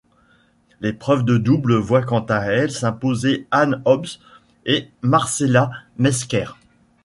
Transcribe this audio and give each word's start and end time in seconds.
L'épreuve 0.79 1.23
de 1.25 1.37
double 1.37 1.75
voit 1.77 2.01
quant 2.01 2.25
à 2.27 2.39
elle 2.39 2.71
s'imposer 2.71 3.45
Anne 3.51 3.83
Hobbs 3.85 4.17
et 4.65 4.89
Marcella 5.03 5.69
Mesker. 5.99 6.55